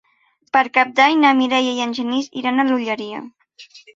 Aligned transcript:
Per 0.55 0.61
Cap 0.77 0.93
d'Any 0.99 1.19
na 1.25 1.33
Mireia 1.41 1.75
i 1.79 1.83
en 1.85 1.93
Genís 1.99 2.31
iran 2.43 2.57
a 2.57 2.67
l'Olleria. 2.71 3.23